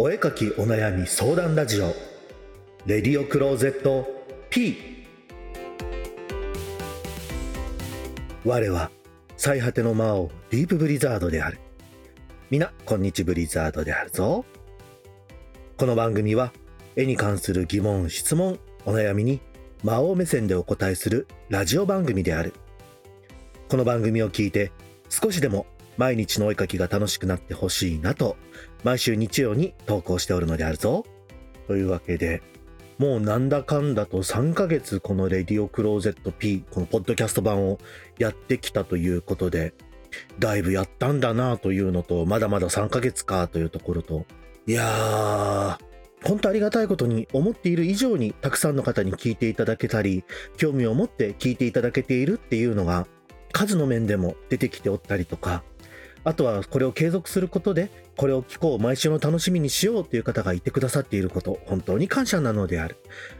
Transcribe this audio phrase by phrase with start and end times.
[0.00, 1.92] お絵かきお悩み相談ラジオ。
[2.86, 4.06] レディオクローゼット
[4.48, 5.04] P
[8.44, 8.92] 我は
[9.36, 11.58] 最果ての魔王ディープブリザードである。
[12.48, 14.44] 皆こんにちブリザードであるぞ。
[15.76, 16.52] この番組は
[16.94, 19.40] 絵に関する疑問質問お悩みに
[19.82, 22.54] 魔王目線でお答えするラジオ番組である。
[23.68, 24.70] この番組を聞いて
[25.08, 28.36] 少しでも毎日のお絵かきが楽しくなってほしいなと
[28.84, 31.04] 毎週日曜に投稿しておるのであるぞ。
[31.66, 32.42] というわけで、
[32.98, 37.78] もうなんだかんだと3ヶ月このレディオクローゼット P、このポッドキャスト版を
[38.18, 39.72] やってきたということで、
[40.38, 44.26] だいぶやったんだなというのと、まだまだ3ヶ月かというところと、
[44.66, 45.88] いやー、
[46.24, 50.24] 本当ありがたいことに思っている以上にたくさんの方に聞いていただけたり、
[50.56, 53.06] 興味を持って聞いていただけているっていうのが
[53.52, 55.62] 数の面でも出てきておったりとか、
[56.28, 62.98] あとはこれを継続することで、これを聞こう、毎週の楽しみにしようという方がいてくださっていること、本当に感謝なのである。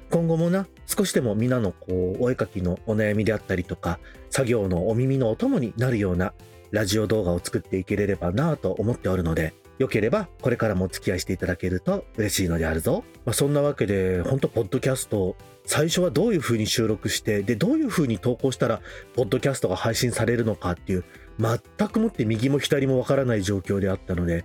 [0.09, 3.99] 今後もな、少しでも皆のこう、お絵かきのお悩みであったりとか、
[4.31, 6.33] 作業のお耳のお供になるような
[6.71, 13.05] ラジオ動画を作っていければなぁと思っておるので、よければこれからもお付き合いしていただけると嬉しいのであるぞ。
[13.25, 18.81] まあ、そんなわけで、本当ポッドキャスト、最初はどういう風に収録して、で、どういう風に投稿したら、
[19.15, 21.05] ポッドキャストが配信されるのかっていう、
[21.39, 24.45] 全くもって右も左もわからない状況であったので、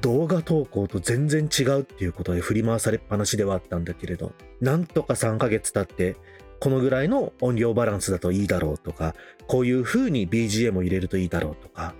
[0.00, 6.16] 動画投稿と全然違うっていうことで振り回されっぱなしではあったんだけれど、なんとか3ヶ月経って、
[6.60, 9.14] このぐらいの音量バランスだといいだろうとか、
[9.46, 11.94] こういう風に BGM を入れるといいだろうとか、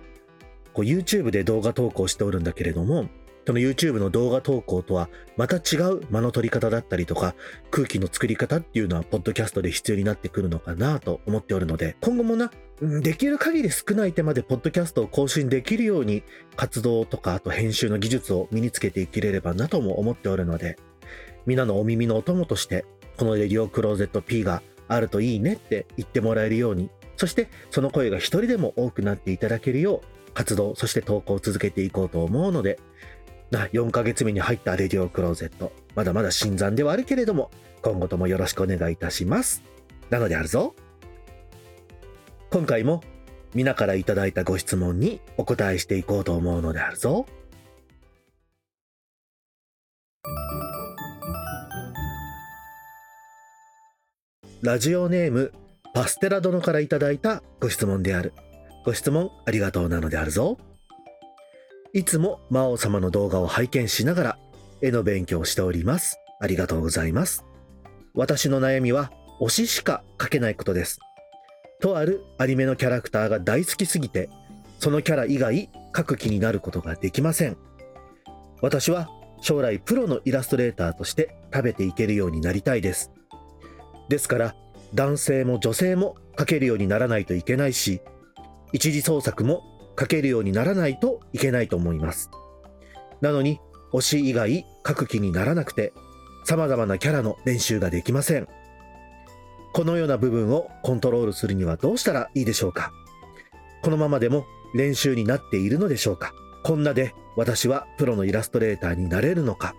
[0.79, 3.09] こう YouTube で動画投稿しておるんだけれども、
[3.45, 7.35] その YouTube の動画投稿とはまた違う間の取り方だったりとか
[7.71, 12.51] 空気の作り方っていうのはポッドキャストで必要になってくるのかなと思っておるので今後もな
[13.01, 16.21] できる限り少ない手間でポッドキャストを更新できるように
[16.55, 20.77] 活動とかあと編集の技術を身につけていけれればなとも思っておるので
[21.47, 22.85] 皆のお耳のお供として
[23.17, 32.79] このレディオクローゼット P があるといいねって言ってもらえるようにそしてその声が一人でも多くなっていただけるよう活動そして投稿を続けていこうと思うので
[33.51, 35.71] な4ヶ月目に入ったレディオクローゼット。
[35.95, 37.49] まだまだ新参ではあるけれども、
[37.81, 39.63] 今後ともよろしくお願いいたします。
[40.09, 40.75] なのであるぞ。
[42.51, 43.01] 今回も
[43.53, 47.25] 皆からいただいたご質問にお答えしていこうと思うのであるぞ。
[54.61, 55.53] ラジオネーム
[55.99, 58.31] パステラ殿からいただいたご質問である。
[58.85, 60.57] ご質問ありがとうなのであるぞ。
[61.91, 64.39] いつも魔王様の動画を拝見しながら
[64.81, 66.17] 絵の勉強をしております。
[66.39, 67.43] ありがとうございます。
[68.13, 69.11] 私の悩みは
[69.41, 70.99] 推ししか描けないことです。
[71.81, 74.29] とあるアニメのキャラクターが大好きすぎて、
[74.79, 77.57] そのキャラ以外描く気になることができません。
[78.61, 79.09] 私は
[79.41, 83.11] 将来プロのイラストレーターとして食べていけるようになりたいです。
[84.07, 84.55] ですから
[84.93, 88.01] 男性も女性も描けるようにならないといけないし、
[88.71, 89.63] 一次創作も
[89.99, 92.29] 書けるようにならないといけないと思います。
[93.21, 93.59] なのに、
[93.91, 95.93] 推し以外書く気にならなくて、
[96.45, 98.47] 様々なキャラの練習ができません。
[99.73, 102.91] このような部分をコントロールするにはどうしたらいいでしょうか
[103.83, 106.33] このままでも練習になっているのでしょうか
[106.63, 109.75] こんなで私はプロのイラストレーターになれるのか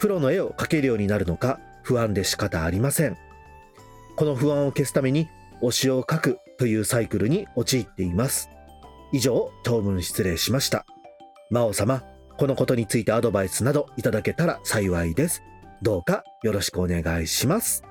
[0.00, 3.18] プロの絵を描けるようになるのか不安で仕方ありません。
[4.16, 5.28] この不安を消すために
[5.62, 8.48] 推しを描くというサイクルに陥っています。
[9.12, 10.86] 以上、当分失礼しました。
[11.50, 12.02] 魔王様、
[12.36, 15.42] このことについてアドバイスなどいただけたら幸いです。
[15.82, 17.84] どうかよろしくお願いします。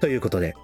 [0.00, 0.54] ということで、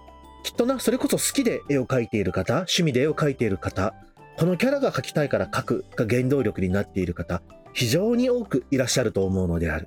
[0.45, 3.94] きっとな、それこそ好きで絵を描いている方、趣味で絵を描いている方、
[4.39, 7.43] このキャラが描きたいから描くが原動力になっている方、
[7.75, 9.87] 非常に多くいらっしゃると思うのである。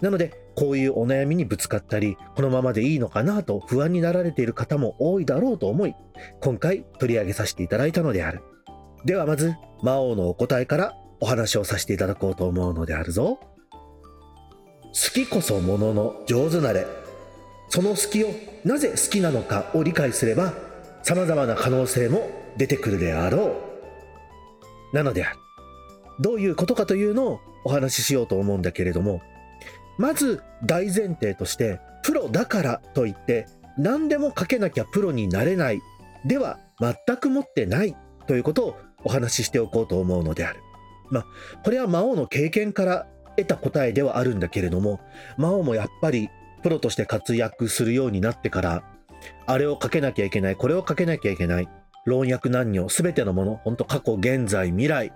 [0.00, 5.94] なので、こういうお悩みにぶつかったり、このままでいいのかなと不安になられている方も多いだろうと思い、
[6.40, 8.42] 今回取り上げさせていただいたのである。
[9.04, 13.38] ではまず魔王のお答えからお話をさせていただこうと思うのであるぞ。
[14.82, 16.86] 好きこそものの上手なれ。
[17.68, 18.28] その好きを
[18.64, 20.54] なぜ好きなのかを理解すれば
[21.02, 23.56] 様々な可能性も出てくるであろ
[24.92, 24.96] う。
[24.96, 25.38] なのである。
[26.20, 29.20] どういうことかというのをお話ししようと思うんだけれども
[29.98, 33.46] まず大前提としてプロだからといって
[33.78, 35.80] 何でも書けなきゃプロになれない
[36.24, 37.96] では全くもってない
[38.26, 40.60] ということをお話ししておこうと思うのである。
[41.10, 41.26] まあ、
[41.62, 43.06] これは魔王の経験から
[43.36, 45.00] 得た答えではあるんだけれども、
[45.36, 46.30] 魔王もやっぱり
[46.62, 48.82] プロとして活躍するようになってから、
[49.46, 51.68] あれをかけなきゃいけない、これをかけなきゃいけない、
[52.04, 55.12] 老若男女、すべてのもの、本当過去、現在、未来、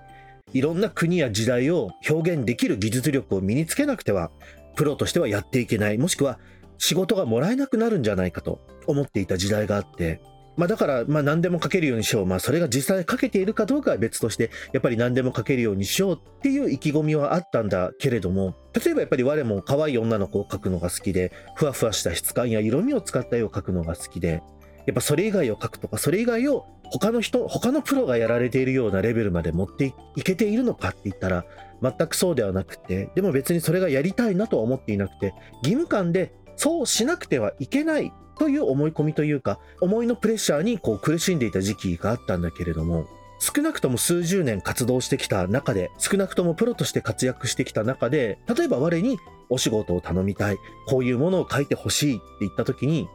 [0.52, 4.30] いろんな国や時代を表現できる技術力を身につけなくては
[4.76, 6.38] プロとしてはやっていけないもしくは
[6.78, 10.20] 仕事がもらえなくなるんじゃないかと思っていた時代があって
[10.60, 12.26] まあ、だから、まあ、何でも書けるようにしよう。
[12.26, 24.42] まあ、それが実際書けているかどうかは別として、やっぱり何でも書けるようにしようっていう意気込みはあったんだけれども、例えばやっぱり我も可愛い女の子を描くのが好きで、ふわふわした質感や色味を使った絵を描くのが好きで、
[24.86, 31.44] やっぱそれ以外を描くとか、それ以外を他の人、他のプロがやられているようなレベルまで持っていけているのかって言ったら、
[31.82, 43.06] 全くそうではなくて、でも別にそれがやりたいなとは思っていなくて、義務感でそうしなくてはいけないという思い込みというか、思いのプレッシャーにこう苦しんでいた時期があったんだけれども、
[43.38, 53.08] 少なくとも数十年活動してきた中で、少なくともプロとして活躍してきた中で、例えば我にお仕事を頼みたい、こういうものを書いてほしいって言った時に、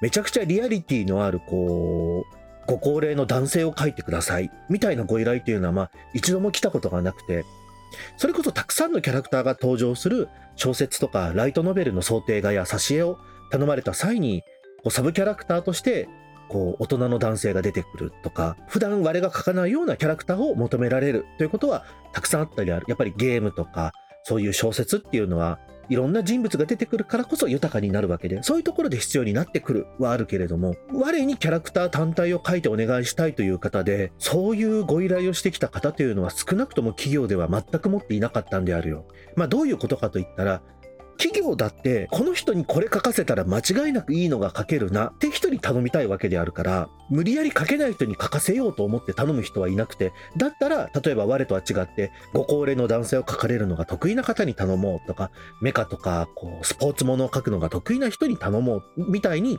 [0.00, 7.44] めちゃくちゃリアリティのある、こう、ご高齢の男性を書いてください、みたいなご依頼っていうのは、まあ、一度も来たことがなくて、
[8.16, 13.18] それこそたくさんのキャラクターが登場する小説とかライトノベルの想定画や挿絵を
[13.50, 14.42] 頼まれた際に、
[14.78, 16.08] こうサブキャラクターとして
[16.48, 22.86] こう大人の男性が出てくるとか普段我が描かないようなキャラクターを求められるということはたくさんあったりある。
[22.88, 23.92] やっぱりゲームとか
[24.22, 39.06] そういう小説っていうのはいろんな人物が出てくるからこそ豊かになるわけで、そういうところで必要になってくるはあるけれども、我にキャラクター単体を書いてお願いしたいという方で、そういうご依頼をしてきた方というのは少なくとも企業では全く持っていなかったんであるよ。
[39.36, 40.62] まあどういうことかといったら、
[41.16, 55.30] 企業だってこの人にこれ書かせたら間違いなくいいのが書けるなって人に頼みたいわけであるから無理やり書けない人に書かせようと思って頼む人はいなくてだったら例えば我とは違ってご高齢の男性を書かれるのが得意な方に頼もうとか
[55.60, 59.58] メカとかこうスポーツものを書くのが得意な人に頼もうみたいに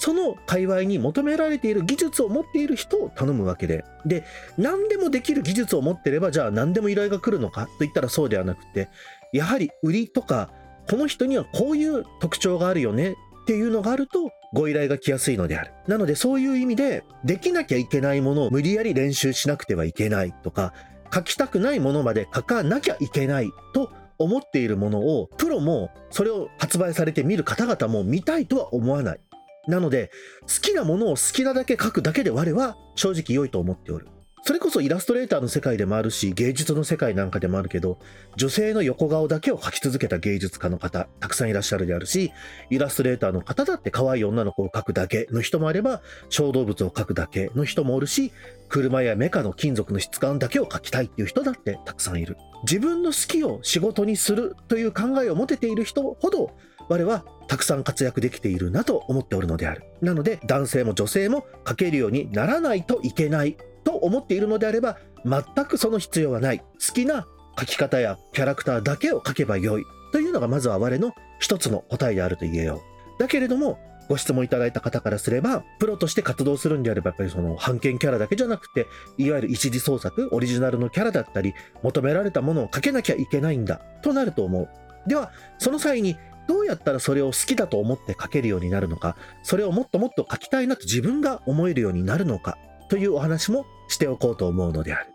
[0.00, 3.84] その界隈に求められている技術を持っている人を頼むわけで。
[4.06, 4.24] で、
[4.56, 8.88] 何でもできる技術を持ってれば、じゃあ何でも依頼が来るのかといったらそうではなくて、
[9.34, 10.48] やはり売りとか
[10.90, 15.72] この人にはこういう特徴があるよねっていうのがあるとご依頼が来やすいのである。
[15.86, 20.74] なのでそういう意味でできなきゃいけないものを無理やり練習しなくてはいけないとか
[21.14, 29.20] 書きたくないものまで書かなきゃいけないと思っているものをプロもそれを発売されて見る方々も見たいとは思わない。
[29.68, 30.10] なので
[30.42, 34.08] 好きなものを好きなだけ書くだけで我は正直良いと思っておる。
[34.42, 37.98] それこそイラストレーターの世界でもあるし、芸術の世界なんかでもあるけど、
[38.36, 42.32] 女性の横顔だけを描き続けた芸術家の方、たくさんいらっしゃるであるし、
[42.70, 46.00] イラストレーターの方だって可愛い女の子を描くだけの人もあれば、
[46.30, 48.32] 小動物を描くだけの人もおるし、
[48.68, 52.36] 車やメカの金属の質感だけを描きたいっていう人だってたくさんいる。
[52.62, 56.52] 自分の好きを仕事にするという考えを持てている人ほど、
[56.88, 59.84] 我はたくさん活躍できているなと思っておるのである。
[60.00, 66.58] なので男性も女性も書けるようにならないといけないと思っているのであれば全くその必要はない。
[66.58, 67.26] 好きな
[67.58, 69.84] 書き方やキャラクターだけを書けばよい。
[70.12, 72.82] というのがまずは我の一つの答えであると言えよ
[73.18, 73.20] う。
[73.20, 73.78] だけれども
[74.08, 78.88] ご質問いただいた方からすればプロとして活動するんであればやっぱりその版権キャラだけじゃなくて
[79.18, 81.54] いわゆる一次創作オリジナルのキャラだったり
[81.84, 84.68] 求められたものを書けなきゃいけないんだとなると思う。
[85.06, 86.16] ではその際に
[86.48, 92.58] どうやったらそれを好きだと思って書けるようになるのかそれをもっともっと書きたいなと自分が思えるようになるのか
[92.90, 95.06] というお話もしておこうと思うのである。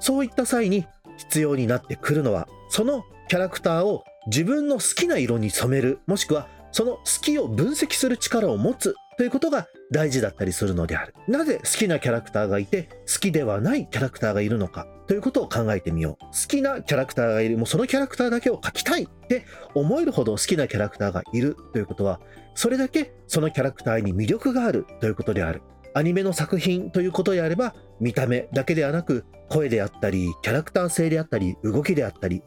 [0.00, 11.14] そういった際に必要になってくるのは、そのキャラクターを自分の好きな色に染める、もしくはその好きを分析する力を持つということが大事だったりするのである。
[11.28, 16.24] なぜ好きなキャラクターがいて好きではないキャラクターがいるのかということを考えてみよう。
[16.24, 19.44] 好きなキャラクターがいる、もうそのキャラクターだけを描きたいって
[19.74, 22.20] 思えるほど好きなキャラクターがいるということは、
[22.56, 25.62] それだけそのキャラクターに魅力があるということである。
[25.94, 32.42] アニメの作品ということであれば、見た目だけではなく、声であったり、キャラクター性であったり、動きであったり、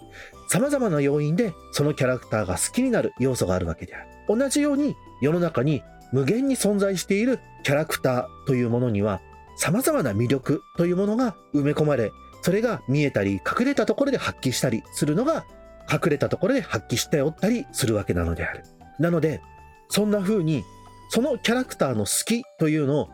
[0.50, 4.08] 様々な要因でそのキャラクターが好きになる要素があるわけである。
[4.28, 9.22] 同じように世の中に無限に存在しているキャラクターというものには、
[9.56, 12.12] 様々な魅力というものが埋め込まれ、
[12.42, 15.46] それが見えたり隠れたところで発揮したりするのが、
[15.90, 18.64] 隠れたところで発揮しておったりするわけなのである。
[19.00, 19.42] なので、
[19.90, 20.64] そんな風に、
[21.10, 23.10] そのキャラクターの好きというのを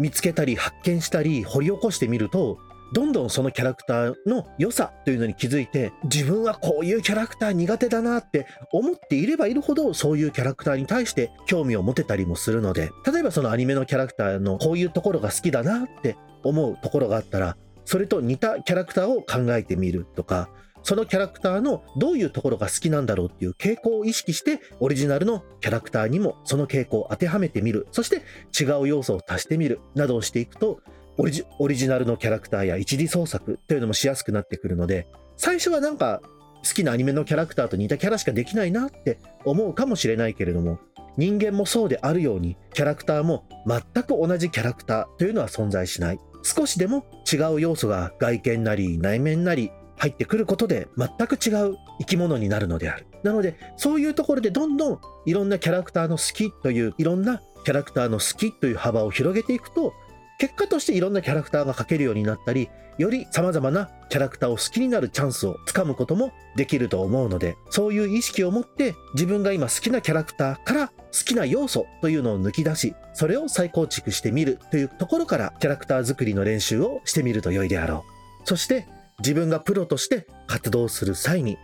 [0.00, 2.58] 見つけたり発見したり掘り起こしてみると
[2.92, 20.48] どんどんそのキャラクターの良さというのに気づいて自分はこういうキャラクター苦手だなって思っていればいるほどそういうキャラクターに対して興味を持てたりもするので例えばそのアニメのキャラクターのこういうところが好きだなって思うところがあったらそれと似たキャラクターを考えてみるとか
[20.82, 27.86] そのキャラクターのどういうところが好きなんだろうっていう傾向を意識してオリジナルのキャラクターにもその傾向を当てはめてみる。
[27.92, 28.22] そして
[28.58, 29.80] 違う要素を足してみる。
[29.94, 30.80] などをしていくと
[31.18, 35.06] オリジオリジナルのキャラクターや一時創作というのもしやすくなってくるので
[35.36, 36.22] 最初はなんか
[36.66, 40.78] 好きなアニメのキャラクターと似たキャラしかできないなって思うかもしれないけれども
[41.16, 46.20] 人間もそうであるようにキャラクターも全く同じキャラクターというのは存在しない。
[46.42, 49.70] 少しでも違う要素が外見なり内面なり
[50.00, 53.06] 入ってくることで全く違う生き物になるのである。
[53.22, 59.92] なのでそういうところでどんどんいろんなキャラクターの好きといういろんなキャラクターの好きという幅を広げていくと
[60.38, 70.94] 結果としていろんなキャラクターが描けるようになったりより様々なキャラクターを好きになるチャンスをつかむこともできると思うのでそういう意識を持って自分が今好きなキャラクターから好
[71.26, 78.20] きな要素というのを抜き出しそれを再構築してみるというところからキャラクター作りの練習をしてみると良いであろう。
[78.44, 78.86] そして
[79.20, 81.58] 自分がプロとして活動する際に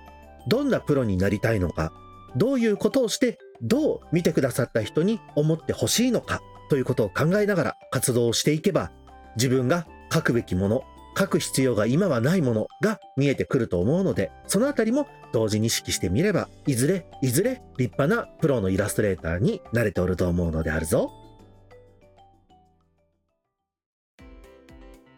[0.49, 1.93] どんなプロになりたいのか
[2.37, 8.91] どういうことをしてどう見てくださった人に思ってほしいのかということを考えながら活動をしていけば
[9.37, 10.83] 自分が書くべきもの
[11.19, 21.11] 書く必要が今はないものが見えてくると思うのでそのあたりも同時に意識してみればいずれいずれ立派なプロのイラストレーターになれておると思うのであるぞ。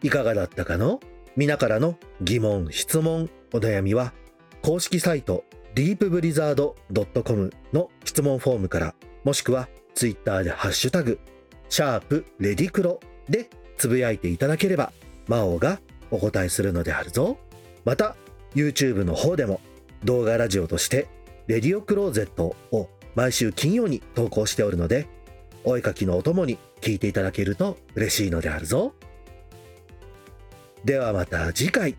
[0.01, 1.01] いかがだったかの？
[1.39, 4.11] 皆からの疑問質問お悩みは
[4.61, 8.93] 公式サイト deepblizzard.com の質問フォームから
[9.23, 11.17] もしくは Twitter でハッシュタグ
[11.69, 14.91] シャープレディクロでつぶやいていただければ、
[15.29, 15.79] 魔王が
[16.11, 17.37] お答えするのであるぞ。
[17.85, 18.17] また、
[18.53, 19.61] YouTube の方でも
[20.03, 21.07] 動画ラジオとして、
[21.47, 25.07] レディオクローゼットを毎週金曜に投稿しておるので、
[25.63, 28.93] お絵かきのお供に聞いていただけると嬉しいのであるぞ。
[30.83, 31.95] ではまた次回、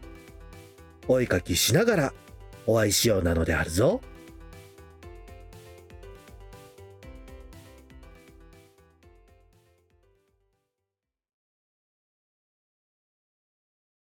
[1.06, 2.12] お絵かきしながら
[2.66, 4.00] お会いしようなのであるぞ。